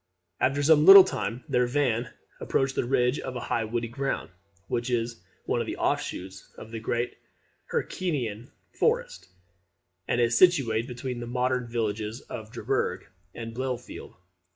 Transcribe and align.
After 0.39 0.63
some 0.63 0.83
little 0.87 1.03
time 1.03 1.43
their 1.47 1.67
van 1.67 2.11
approached 2.39 2.75
a 2.79 2.83
ridge 2.87 3.19
of 3.19 3.35
high 3.35 3.65
woody 3.65 3.87
ground, 3.87 4.31
which 4.67 4.89
is 4.89 5.21
one 5.45 5.61
of 5.61 5.67
the 5.67 5.75
off 5.75 6.01
shoots 6.01 6.51
of 6.57 6.71
the 6.71 6.79
great 6.79 7.19
Hercynian 7.71 8.49
forest, 8.73 9.29
and 10.07 10.19
is 10.19 10.35
situate 10.35 10.87
between 10.87 11.19
the 11.19 11.27
modern 11.27 11.67
villages 11.67 12.21
of 12.21 12.51
Driburg 12.51 13.03
and 13.35 13.53
Bielefeld. 13.53 14.15